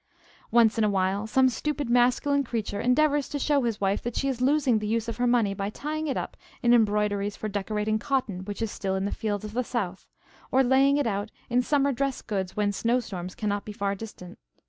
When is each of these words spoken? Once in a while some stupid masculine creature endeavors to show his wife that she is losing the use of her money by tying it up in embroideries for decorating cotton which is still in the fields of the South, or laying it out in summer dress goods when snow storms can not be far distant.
Once 0.49 0.79
in 0.79 0.83
a 0.83 0.89
while 0.89 1.27
some 1.27 1.47
stupid 1.47 1.87
masculine 1.87 2.43
creature 2.43 2.81
endeavors 2.81 3.29
to 3.29 3.37
show 3.37 3.61
his 3.61 3.79
wife 3.79 4.01
that 4.01 4.15
she 4.15 4.27
is 4.27 4.41
losing 4.41 4.79
the 4.79 4.87
use 4.87 5.07
of 5.07 5.17
her 5.17 5.27
money 5.27 5.53
by 5.53 5.69
tying 5.69 6.07
it 6.07 6.17
up 6.17 6.35
in 6.63 6.73
embroideries 6.73 7.35
for 7.37 7.47
decorating 7.47 7.99
cotton 7.99 8.43
which 8.45 8.63
is 8.63 8.71
still 8.71 8.95
in 8.95 9.05
the 9.05 9.11
fields 9.11 9.45
of 9.45 9.53
the 9.53 9.63
South, 9.63 10.07
or 10.51 10.63
laying 10.63 10.97
it 10.97 11.05
out 11.05 11.29
in 11.51 11.61
summer 11.61 11.91
dress 11.91 12.23
goods 12.23 12.55
when 12.57 12.71
snow 12.71 12.99
storms 12.99 13.35
can 13.35 13.47
not 13.47 13.63
be 13.63 13.71
far 13.71 13.93
distant. 13.93 14.39